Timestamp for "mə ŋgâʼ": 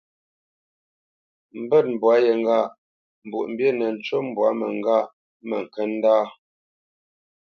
4.59-5.05